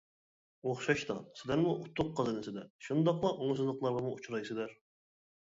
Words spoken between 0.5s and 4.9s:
ئوخشاشلا، سىلەرمۇ ئۇتۇق قازىنىسىلەر، شۇنداقلا ئوڭۇشسىزلىقلارغىمۇ ئۇچرايسىلەر.